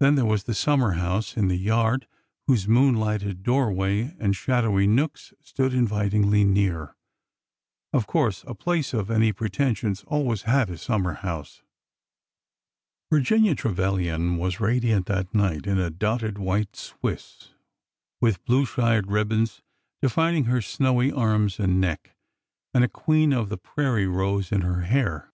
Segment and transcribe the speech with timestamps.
[0.00, 2.06] Then there was the sum mer house in the yard,
[2.46, 6.96] whose moonlighted doorway and shadowy nooks stood invitingly near.
[7.92, 11.60] Of course, a place of any pretensions always had a summer house.
[13.12, 17.50] Virginia Trevilian was radiant that night in a dotted white Swiss,
[18.22, 19.60] with blue shirred ribbons
[20.00, 22.16] defining her snowy arms and neck,
[22.72, 25.30] and a queen of the prairie'' rose in her hair.